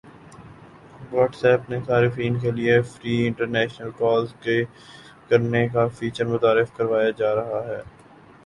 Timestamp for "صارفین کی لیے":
1.87-2.79